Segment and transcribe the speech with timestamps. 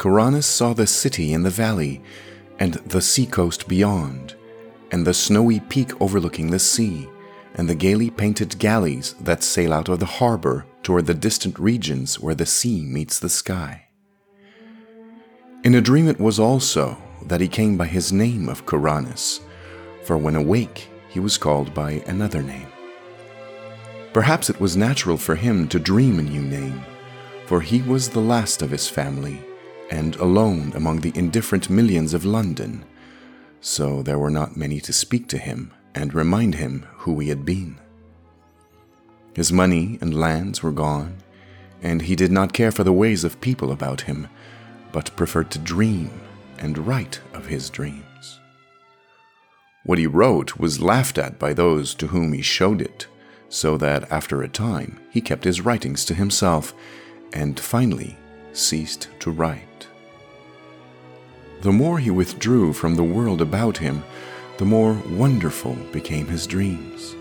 [0.00, 2.00] dream, Kuranes saw the city in the valley,
[2.58, 4.34] and the seacoast beyond,
[4.90, 7.08] and the snowy peak overlooking the sea,
[7.54, 12.18] and the gaily painted galleys that sail out of the harbor toward the distant regions
[12.20, 13.86] where the sea meets the sky.
[15.64, 19.40] In a dream, it was also that he came by his name of Kuranes,
[20.04, 22.68] for when awake, he was called by another name.
[24.12, 26.82] Perhaps it was natural for him to dream a new name,
[27.46, 29.44] for he was the last of his family
[29.90, 32.84] and alone among the indifferent millions of London,
[33.60, 37.44] so there were not many to speak to him and remind him who he had
[37.44, 37.78] been.
[39.34, 41.18] His money and lands were gone,
[41.82, 44.28] and he did not care for the ways of people about him,
[44.92, 46.10] but preferred to dream
[46.58, 48.40] and write of his dreams.
[49.84, 53.06] What he wrote was laughed at by those to whom he showed it,
[53.48, 56.74] so that after a time he kept his writings to himself
[57.32, 58.16] and finally
[58.52, 59.69] ceased to write.
[61.62, 64.02] The more he withdrew from the world about him,
[64.56, 67.14] the more wonderful became his dreams,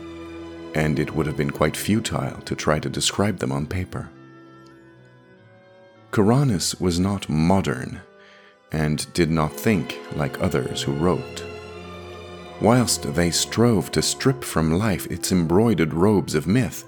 [0.73, 4.09] and it would have been quite futile to try to describe them on paper.
[6.11, 7.99] Kuranes was not modern
[8.71, 11.43] and did not think like others who wrote.
[12.61, 16.85] Whilst they strove to strip from life its embroidered robes of myth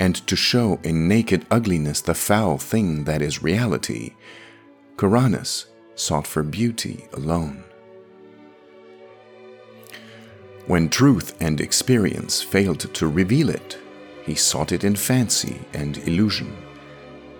[0.00, 4.14] and to show in naked ugliness the foul thing that is reality,
[4.96, 5.66] Kuranes
[5.98, 7.64] sought for beauty alone.
[10.66, 13.78] When truth and experience failed to reveal it,
[14.24, 16.56] he sought it in fancy and illusion,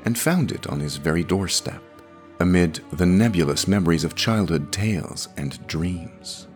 [0.05, 1.83] and found it on his very doorstep,
[2.41, 6.47] amid the nebulous memories of childhood tales and dreams.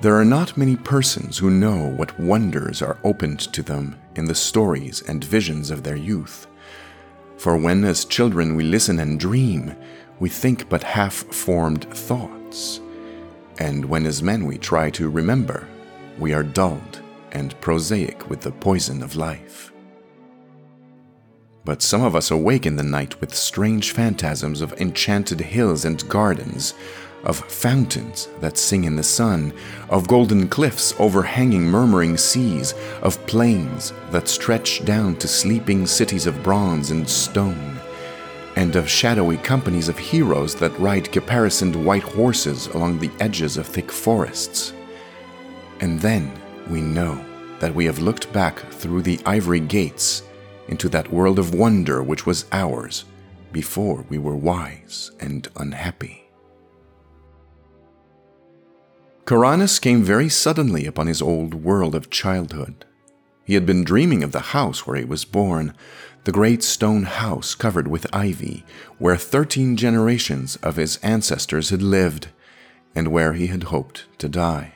[0.00, 4.34] There are not many persons who know what wonders are opened to them in the
[4.34, 6.46] stories and visions of their youth.
[7.36, 9.74] For when, as children, we listen and dream,
[10.18, 12.80] we think but half formed thoughts.
[13.58, 15.68] And when, as men, we try to remember,
[16.18, 17.02] we are dulled
[17.32, 19.72] and prosaic with the poison of life.
[21.64, 26.08] But some of us awake in the night with strange phantasms of enchanted hills and
[26.08, 26.74] gardens,
[27.26, 29.52] of fountains that sing in the sun,
[29.90, 32.72] of golden cliffs overhanging murmuring seas,
[33.02, 37.78] of plains that stretch down to sleeping cities of bronze and stone,
[38.54, 43.66] and of shadowy companies of heroes that ride caparisoned white horses along the edges of
[43.66, 44.72] thick forests.
[45.80, 46.32] And then
[46.70, 47.22] we know
[47.58, 50.22] that we have looked back through the ivory gates
[50.68, 53.04] into that world of wonder which was ours
[53.52, 56.25] before we were wise and unhappy.
[59.26, 62.84] Kuranes came very suddenly upon his old world of childhood.
[63.44, 65.74] He had been dreaming of the house where he was born,
[66.22, 68.64] the great stone house covered with ivy,
[68.98, 72.28] where thirteen generations of his ancestors had lived,
[72.94, 74.74] and where he had hoped to die.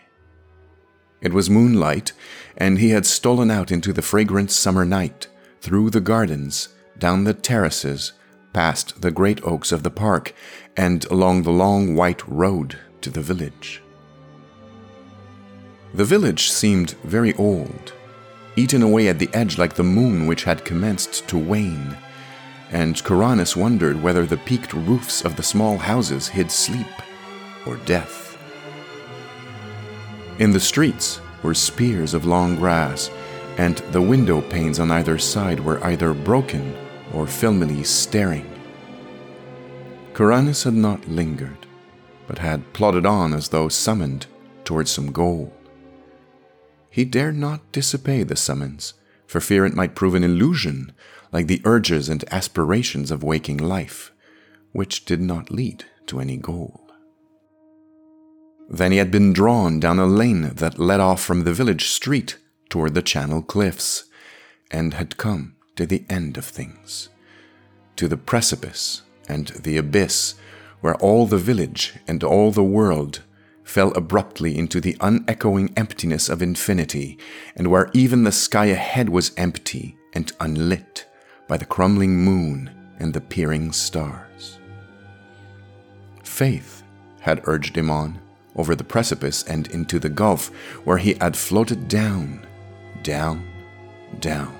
[1.21, 2.12] It was moonlight,
[2.56, 5.28] and he had stolen out into the fragrant summer night,
[5.60, 8.15] through the gardens, down the terraces,
[8.53, 10.34] past the great oaks of the park,
[10.77, 13.81] and along the long white road to the village.
[15.93, 17.93] The village seemed very old,
[18.55, 21.97] eaten away at the edge like the moon which had commenced to wane,
[22.71, 26.87] and Kuranes wondered whether the peaked roofs of the small houses hid sleep
[27.67, 28.39] or death.
[30.39, 33.11] In the streets were spears of long grass,
[33.59, 36.77] and the window panes on either side were either broken
[37.13, 38.48] or filmily staring.
[40.15, 41.66] Kuranes had not lingered,
[42.28, 44.27] but had plodded on as though summoned
[44.65, 45.53] towards some goal.
[46.91, 48.95] He dared not disobey the summons,
[49.27, 50.92] for fear it might prove an illusion,
[51.33, 54.13] like the urges and aspirations of waking life,
[54.72, 56.91] which did not lead to any goal.
[58.69, 62.39] Then he had been drawn down a lane that led off from the village street
[62.69, 64.04] toward the Channel Cliffs,
[64.71, 67.09] and had come to the end of things,
[67.97, 70.34] to the precipice and the abyss
[70.81, 73.22] where all the village and all the world
[73.71, 77.17] fell abruptly into the unechoing emptiness of infinity,
[77.55, 81.07] and where even the sky ahead was empty and unlit
[81.47, 82.69] by the crumbling moon
[82.99, 84.59] and the peering stars.
[86.25, 86.83] Faith
[87.21, 88.19] had urged him on
[88.57, 90.49] over the precipice and into the gulf
[90.84, 92.45] where he had floated down,
[93.05, 93.49] down,
[94.19, 94.53] down,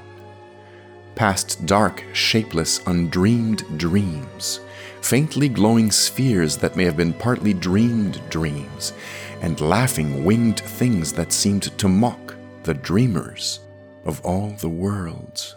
[1.17, 4.61] past dark, shapeless, undreamed dreams,
[5.01, 8.93] faintly glowing spheres that may have been partly dreamed dreams,
[9.41, 13.61] and laughing winged things that seemed to mock the dreamers
[14.05, 15.57] of all the worlds.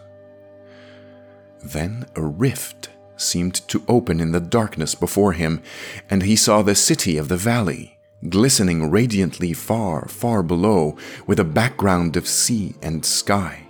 [1.62, 5.62] Then a rift seemed to open in the darkness before him,
[6.10, 7.98] and he saw the city of the valley,
[8.30, 10.98] glistening radiantly far, far below,
[11.28, 13.68] with a background of sea and sky,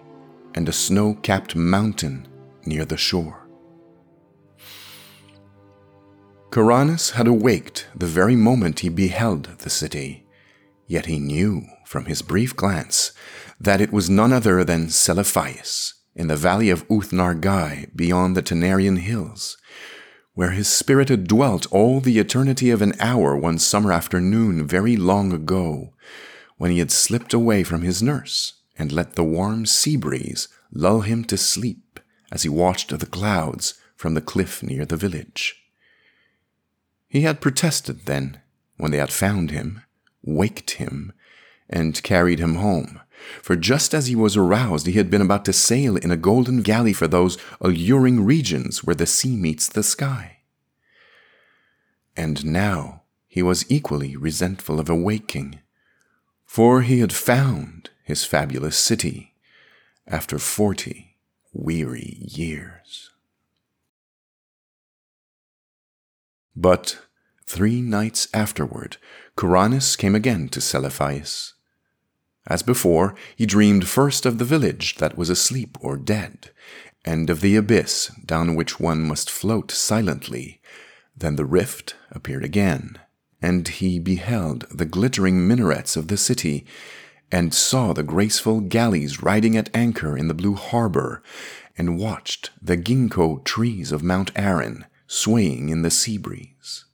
[0.55, 2.27] and a snow capped mountain
[2.65, 3.42] near the shore.
[6.53, 10.27] Kuranes had awaked the very moment he beheld the city,
[10.85, 13.11] yet he knew from his brief glance
[13.59, 18.99] that it was none other than Celephaïs in the valley of Ooth-Nargai beyond the Tanarian
[18.99, 19.57] hills,
[20.35, 24.95] where his spirit had dwelt all the eternity of an hour one summer afternoon very
[24.95, 25.95] long ago,
[26.57, 31.01] when he had slipped away from his nurse and let the warm sea breeze lull
[31.01, 31.99] him to sleep
[32.31, 35.62] as he watched the clouds from the cliff near the village.
[37.13, 38.39] He had protested then,
[38.77, 39.83] when they had found him,
[40.23, 41.13] waked him,
[41.69, 43.01] and carried him home.
[43.39, 46.63] For just as he was aroused, he had been about to sail in a golden
[46.63, 50.39] galley for those alluring regions where the sea meets the sky.
[52.17, 55.59] And now he was equally resentful of awaking,
[56.47, 59.35] for he had found his fabulous city
[60.07, 61.15] after forty
[61.53, 63.11] weary years.
[66.55, 66.99] But
[67.45, 68.97] three nights afterward,
[69.35, 71.53] Kuranes came again to Celephaïs.
[72.45, 76.51] As before, he dreamed first of the village that was asleep or dead,
[77.05, 80.61] and of the abyss down which one must float silently.
[81.15, 82.99] Then the rift appeared again,
[83.41, 86.65] and he beheld the glittering minarets of the city,
[87.31, 91.23] and saw the graceful galleys riding at anchor in the blue harbor,
[91.77, 96.85] and watched the ginkgo trees of Mount Aran swaying in the sea breeze.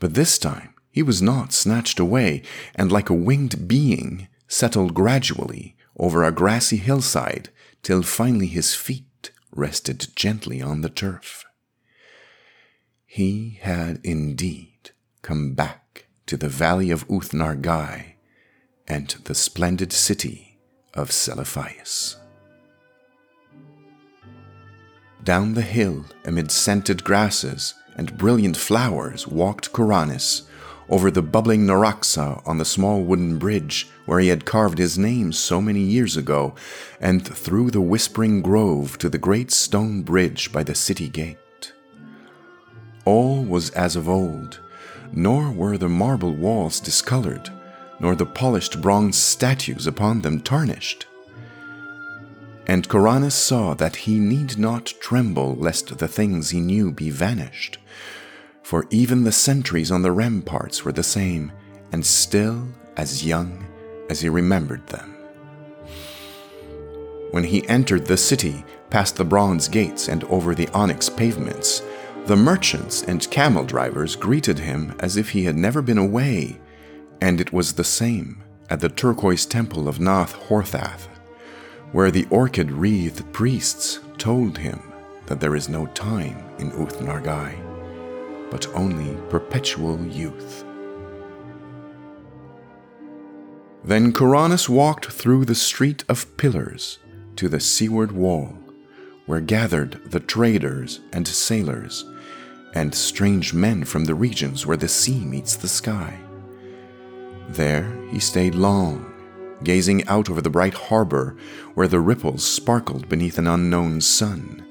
[0.00, 2.42] But this time he was not snatched away,
[2.74, 7.50] and like a winged being, settled gradually over a grassy hillside
[7.82, 11.44] till finally his feet rested gently on the turf.
[13.06, 14.90] He had indeed
[15.22, 18.14] come back to the valley of Ooth-Nargai
[18.88, 20.58] and the splendid city
[20.94, 22.19] of Celephaïs.
[25.24, 30.42] Down the hill, amid scented grasses and brilliant flowers, walked Kuranes
[30.88, 35.32] over the bubbling Naraxa on the small wooden bridge where he had carved his name
[35.32, 36.54] so many years ago,
[37.00, 41.72] and through the whispering grove to the great stone bridge by the city gate.
[43.04, 44.58] All was as of old,
[45.12, 47.50] nor were the marble walls discolored,
[48.00, 51.06] nor the polished bronze statues upon them tarnished.
[52.70, 57.78] And Kuranes saw that he need not tremble lest the things he knew be vanished,
[58.62, 61.50] for even the sentries on the ramparts were the same,
[61.90, 63.66] and still as young
[64.08, 65.16] as he remembered them.
[67.32, 71.82] When he entered the city, past the bronze gates and over the onyx pavements,
[72.26, 76.60] the merchants and camel drivers greeted him as if he had never been away,
[77.20, 81.09] and it was the same at the turquoise temple of Nath Horthath
[81.92, 84.80] where the orchid wreathed priests told him
[85.26, 87.54] that there is no time in Ooth-Nargai,
[88.50, 90.64] but only perpetual youth.
[93.82, 96.98] Then Kuranes walked through the street of pillars
[97.36, 98.58] to the seaward wall,
[99.26, 102.04] where gathered the traders and sailors,
[102.74, 106.18] and strange men from the regions where the sea meets the sky.
[107.48, 109.09] There he stayed long,
[109.62, 111.36] gazing out over the bright harbor
[111.74, 114.64] where the ripples sparkled beneath an unknown sun,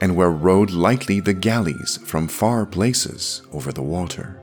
[0.00, 4.40] and where rode lightly the galleys from far places over the water.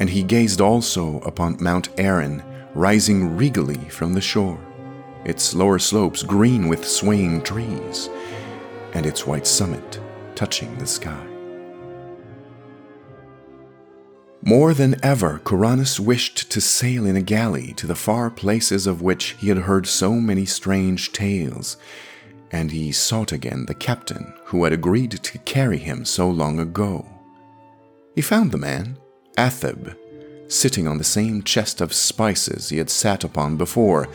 [0.00, 2.42] And he gazed also upon Mount Aran
[2.74, 4.60] rising regally from the shore,
[5.24, 8.08] its lower slopes green with swaying trees,
[8.92, 10.00] and its white summit
[10.34, 11.37] touching the sky.
[14.42, 19.02] More than ever, Kuranes wished to sail in a galley to the far places of
[19.02, 21.76] which he had heard so many strange tales,
[22.52, 27.04] and he sought again the captain who had agreed to carry him so long ago.
[28.14, 28.96] He found the man,
[29.36, 29.96] Athib,
[30.46, 34.08] sitting on the same chest of spices he had sat upon before,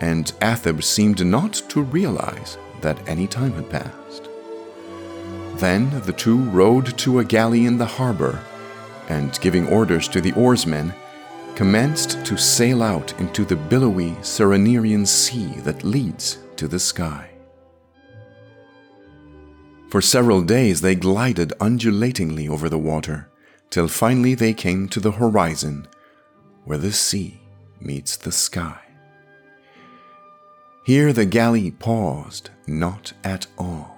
[0.00, 4.28] and Athib seemed not to realize that any time had passed.
[5.54, 8.44] Then the two rowed to a galley in the harbor,
[9.08, 10.92] and giving orders to the oarsmen,
[11.54, 17.30] commenced to sail out into the billowy Cerenerian sea that leads to the sky.
[19.90, 23.28] For several days they glided undulatingly over the water,
[23.70, 25.88] till finally they came to the horizon,
[26.64, 27.40] where the sea
[27.80, 28.78] meets the sky.
[30.84, 33.97] Here the galley paused not at all,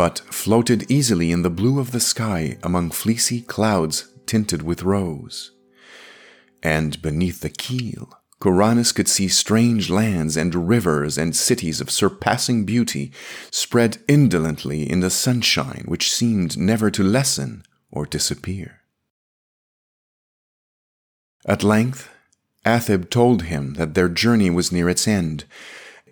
[0.00, 5.50] but floated easily in the blue of the sky among fleecy clouds tinted with rose
[6.62, 8.08] and beneath the keel,
[8.40, 13.12] Kuranes could see strange lands and rivers and cities of surpassing beauty
[13.50, 18.80] spread indolently in the sunshine which seemed never to lessen or disappear.
[21.44, 22.08] At length,
[22.64, 25.44] Athib told him that their journey was near its end,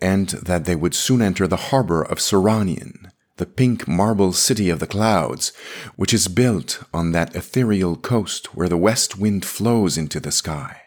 [0.03, 4.79] and that they would soon enter the harbor of Serannian, the pink marble city of
[4.79, 5.53] the clouds,
[5.97, 10.83] which is built on that ethereal coast where the west wind flows into the sky.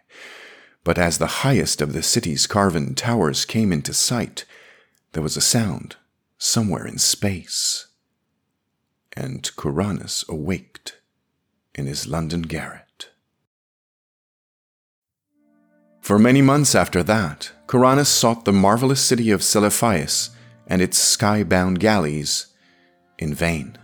[0.83, 4.45] But as the highest of the city's carven towers came into sight,
[5.13, 5.95] there was a sound
[6.37, 7.87] somewhere in space.
[9.13, 10.99] And Kuranes awaked
[11.75, 13.09] in his London garret.
[16.01, 20.31] For many months after that, Kuranes sought the marvelous city of Celephaïs
[20.71, 22.47] and its sky-bound galleys
[23.19, 23.77] in vain.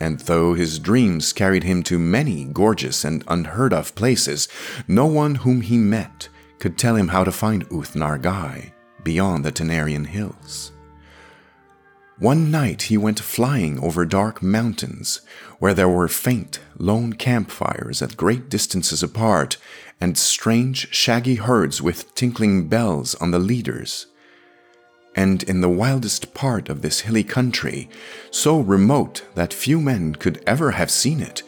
[0.00, 4.48] And though his dreams carried him to many gorgeous and unheard of places,
[4.88, 8.72] no one whom he met could tell him how to find Ooth Nargai
[9.04, 10.72] beyond the Tanarian hills.
[12.18, 15.20] One night he went flying over dark mountains,
[15.60, 19.58] where there were faint, lone campfires at great distances apart,
[20.00, 24.08] and strange, shaggy herds with tinkling bells on the leaders
[25.14, 27.88] and in the wildest part of this hilly country,
[28.30, 31.42] so remote that few men could ever have seen it,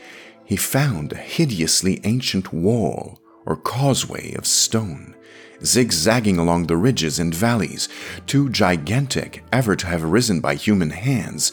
[0.44, 5.14] he found a hideously ancient wall or causeway of stone,
[5.64, 7.88] zigzagging along the ridges and valleys,
[8.26, 11.52] too gigantic ever to have risen by human hands,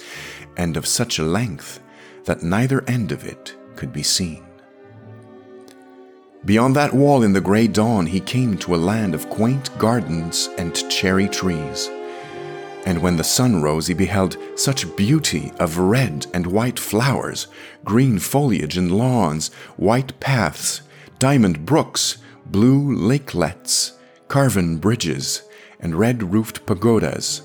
[0.55, 1.79] and of such a length
[2.25, 4.43] that neither end of it could be seen.
[6.45, 10.49] Beyond that wall in the grey dawn, he came to a land of quaint gardens
[10.57, 11.89] and cherry trees.
[12.85, 17.47] And when the sun rose, he beheld such beauty of red and white flowers,
[17.85, 20.81] green foliage and lawns, white paths,
[21.17, 23.93] diamond brooks, blue lakelets,
[24.27, 25.43] carven bridges,
[25.79, 27.43] and red roofed pagodas,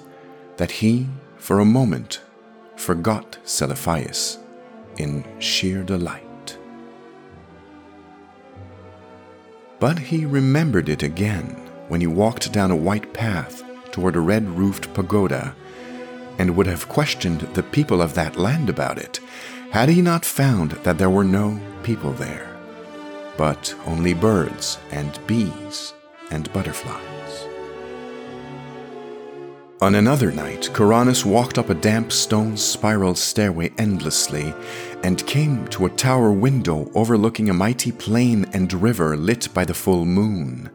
[0.57, 2.21] that he, for a moment,
[2.77, 4.39] forgot Celephaïs
[4.97, 6.59] in sheer delight.
[9.79, 11.51] But he remembered it again
[11.87, 13.63] when he walked down a white path
[13.99, 15.57] toward a red roofed pagoda,
[16.39, 19.19] and would have questioned the people of that land about it,
[19.73, 22.49] had he not found that there were no people there,
[23.37, 25.95] but only birds and bees
[26.31, 27.03] and butterflies.
[29.81, 34.55] On another night, Kuranes walked up a damp stone spiral stairway endlessly
[35.03, 39.75] and came to a tower window overlooking a mighty plain and river lit by the
[39.75, 40.71] full moon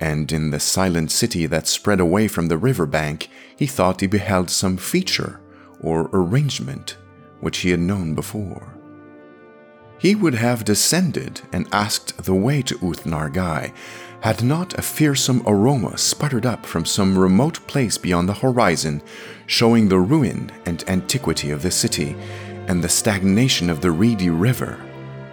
[0.00, 4.06] and in the silent city that spread away from the river bank, he thought he
[4.06, 5.40] beheld some feature
[5.80, 6.96] or arrangement
[7.40, 8.74] which he had known before.
[9.98, 13.72] He would have descended and asked the way to Ooth Nargai,
[14.20, 19.02] had not a fearsome aroma sputtered up from some remote place beyond the horizon,
[19.46, 22.16] showing the ruin and antiquity of the city,
[22.68, 24.78] and the stagnation of the reedy river,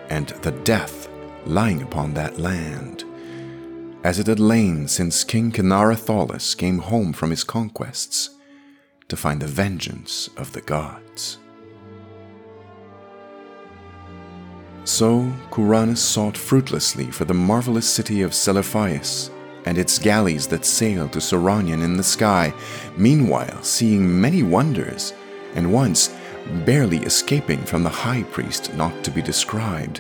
[0.10, 1.10] and the death
[1.46, 3.04] lying upon that land
[4.06, 8.30] as it had lain since King Kynaratholis came home from his conquests
[9.08, 11.40] to find the vengeance of the gods.
[14.84, 19.32] So Kuranes sought fruitlessly for the marvelous city of Celephaïs
[19.66, 22.54] and its galleys that sailed to Serannian in the sky,
[22.96, 25.14] meanwhile seeing many wonders,
[25.56, 26.16] and once
[26.64, 29.98] barely escaping from the high priest not to be described,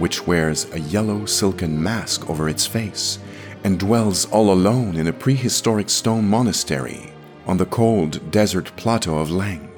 [0.00, 3.20] which wears a yellow silken mask over its face
[3.66, 7.12] and dwells all alone in a prehistoric stone monastery
[7.48, 9.68] on the cold desert plateau of Leng.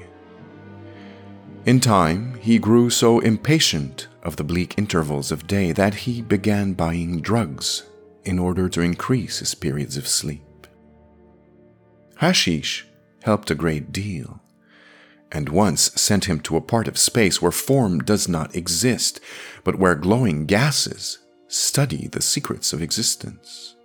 [1.64, 6.74] In time, he grew so impatient of the bleak intervals of day that he began
[6.74, 7.84] buying drugs
[8.26, 10.66] in order to increase his periods of sleep.
[12.16, 12.84] Hashish
[13.22, 14.42] helped a great deal,
[15.32, 19.18] and once sent him to a part of space where form does not exist,
[19.64, 23.76] but where glowing gases study the secrets of existence.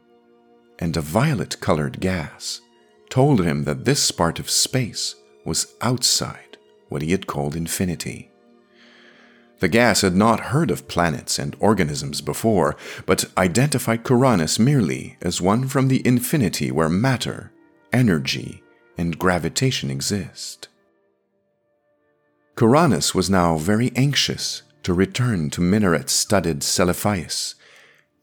[0.80, 2.62] And a violet colored gas
[3.10, 5.16] told him that this part of space
[5.46, 6.58] was outside
[6.90, 8.32] what he had called infinity.
[9.60, 12.76] The gas had not heard of planets and organisms before,
[13.06, 17.52] but identified Kuranes merely as one from the infinity where matter,
[17.94, 18.62] energy,
[18.98, 20.68] and gravitation exist.
[22.56, 27.56] Kuranes was now very anxious to return to minaret studded Celephaïs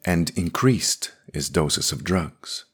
[0.04, 2.64] and increased his doses of drugs.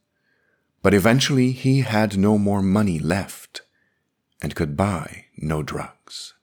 [0.82, 3.62] But eventually he had no more money left
[4.42, 6.34] and could buy no drugs.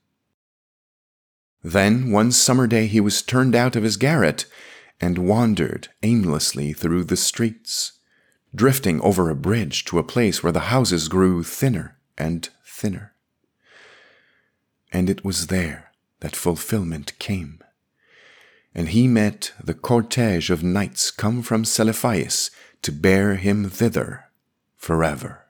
[1.62, 4.46] Then one summer day he was turned out of his garret
[5.00, 7.92] and wandered aimlessly through the streets,
[8.54, 13.14] drifting over a bridge to a place where the houses grew thinner and thinner
[14.94, 15.90] and it was there
[16.20, 17.58] that fulfillment came.
[18.74, 22.50] And he met the cortege of knights come from Celephaïs
[22.82, 24.24] to bear him thither
[24.76, 25.44] forever.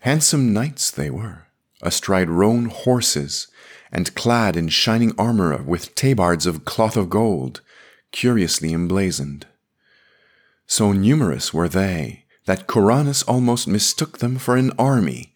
[0.00, 1.46] Handsome knights they were,
[1.82, 3.48] astride roan horses,
[3.92, 7.60] and clad in shining armor with tabards of cloth of gold,
[8.12, 9.46] curiously emblazoned.
[10.66, 15.34] So numerous were they that Kuranes almost mistook them for an army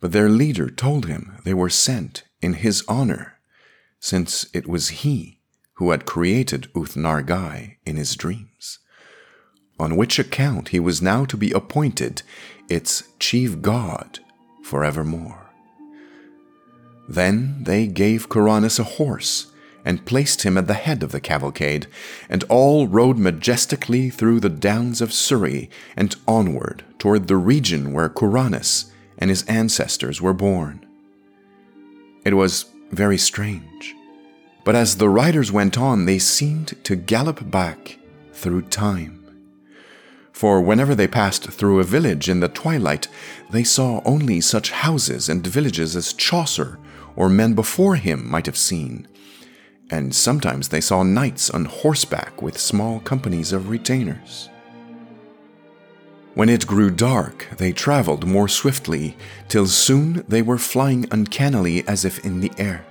[0.00, 3.35] but their leader told him they were sent in his honor,
[4.00, 5.40] since it was he
[5.74, 8.78] who had created Ooth-Nargai in his dreams,
[9.78, 12.22] on which account he was now to be appointed
[12.68, 14.20] its chief god
[14.62, 15.50] forevermore.
[17.08, 19.52] Then they gave Kuranes a horse
[19.84, 21.86] and placed him at the head of the cavalcade,
[22.28, 28.08] and all rode majestically through the downs of Surrey and onward toward the region where
[28.08, 30.84] Kuranes and his ancestors were born.
[32.24, 33.94] It was very strange,
[34.64, 37.98] but as the riders went on, they seemed to gallop back
[38.32, 39.22] through time.
[40.32, 43.08] For whenever they passed through a village in the twilight,
[43.50, 46.78] they saw only such houses and villages as Chaucer
[47.16, 49.08] or men before him might have seen,
[49.90, 54.50] and sometimes they saw knights on horseback with small companies of retainers.
[56.36, 59.16] When it grew dark, they traveled more swiftly,
[59.48, 62.84] till soon they were flying uncannily as if in the air.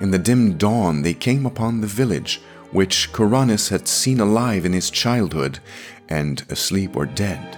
[0.00, 2.40] In the dim dawn, they came upon the village
[2.72, 5.60] which Kuranes had seen alive in his childhood
[6.08, 7.56] and asleep or dead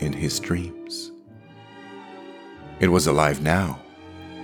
[0.00, 1.10] in his dreams.
[2.80, 3.80] It was alive now,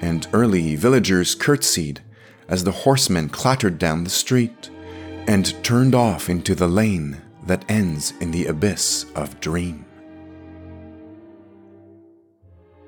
[0.01, 2.01] and early villagers curtsied
[2.49, 4.71] as the horsemen clattered down the street
[5.29, 9.85] and turned off into the lane that ends in the abyss of dream.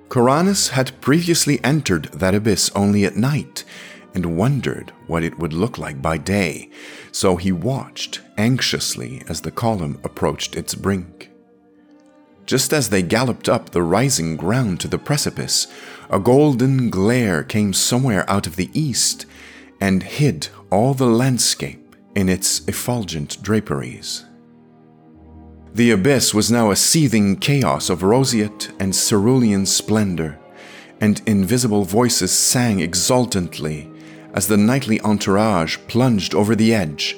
[0.08, 3.64] Kuranes had previously entered that abyss only at night
[4.14, 6.68] and wondered what it would look like by day,
[7.12, 11.30] so he watched anxiously as the column approached its brink.
[12.44, 15.66] Just as they galloped up the rising ground to the precipice,
[16.10, 19.24] a golden glare came somewhere out of the east
[19.80, 24.26] and hid all the landscape in its effulgent draperies.
[25.74, 30.38] The abyss was now a seething chaos of roseate and cerulean splendor,
[31.00, 33.90] and invisible voices sang exultantly
[34.34, 37.16] as the nightly entourage plunged over the edge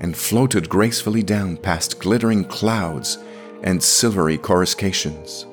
[0.00, 3.18] and floated gracefully down past glittering clouds
[3.62, 5.46] and silvery coruscations.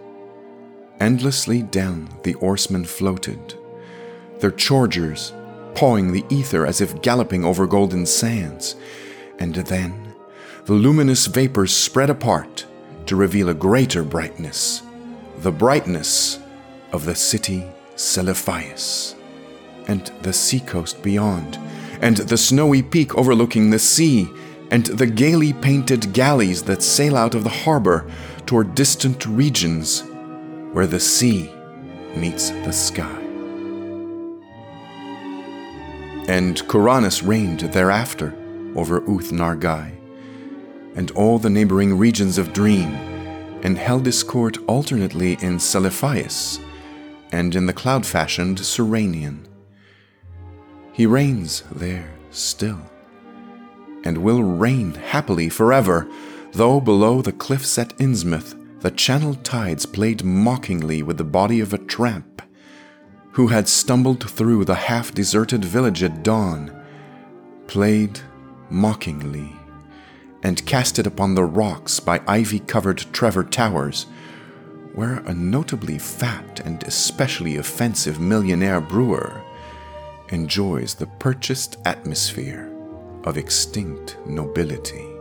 [1.02, 3.56] Endlessly down the oarsmen floated,
[4.40, 5.34] their chargers
[5.76, 8.78] pawing the ether as if galloping over golden sands,
[9.38, 10.07] and then
[10.68, 12.66] the luminous vapors spread apart
[13.06, 14.84] to reveal a greater brightness,
[15.38, 16.40] the brightness
[16.92, 19.16] of the city Celephaïs,
[19.88, 21.58] and the seacoast beyond,
[22.02, 24.30] and the snowy peak overlooking the sea,
[24.70, 28.06] and the gaily painted galleys that sail out of the harbor
[28.46, 30.04] toward distant regions
[30.74, 31.50] where the sea
[32.14, 33.22] meets the sky.
[36.28, 38.36] And Kuranes reigned thereafter
[38.76, 39.97] over Ooth-Nargai
[40.98, 42.90] and all the neighboring regions of Dream,
[43.64, 46.60] and held his court alternately in Celephaïs
[47.32, 49.46] and in the cloud fashioned Serannian.
[50.92, 52.82] He reigns there still,
[54.04, 56.10] and will reign happily forever,
[56.54, 61.74] though below the cliffs at Innsmouth the channeled tides played mockingly with the body of
[61.74, 62.42] a tramp
[63.32, 66.72] who had stumbled through the half deserted village at dawn,
[67.68, 68.20] played
[68.70, 69.52] mockingly
[70.44, 74.06] and cast it upon the rocks by ivy covered Trevor Towers,
[74.94, 79.42] where a notably fat and especially offensive millionaire brewer
[80.30, 82.72] enjoys the purchased atmosphere
[83.24, 85.17] of extinct nobility.